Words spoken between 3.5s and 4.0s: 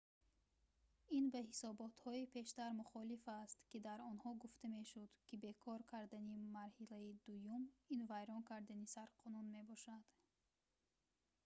ки дар